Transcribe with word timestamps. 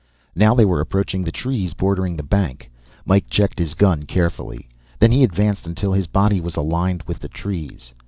Now 0.33 0.55
they 0.55 0.65
were 0.65 0.79
approaching 0.81 1.23
the 1.23 1.31
trees 1.31 1.75
bordering 1.75 2.17
the 2.17 2.23
bank. 2.23 2.71
Mike 3.05 3.29
checked 3.29 3.59
his 3.59 3.75
gun 3.75 4.05
carefully. 4.07 4.67
Then 4.97 5.11
he 5.11 5.23
advanced 5.23 5.67
until 5.67 5.93
his 5.93 6.07
body 6.07 6.41
was 6.41 6.55
aligned 6.55 7.03
with 7.03 7.19
the 7.19 7.29
trees. 7.29 7.93